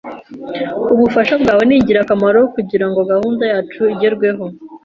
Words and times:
Ubufasha 0.93 1.33
bwawe 1.41 1.63
ningirakamaro 1.65 2.39
kugirango 2.55 2.99
gahunda 3.11 3.43
yacu 3.53 3.81
igerweho. 3.93 4.43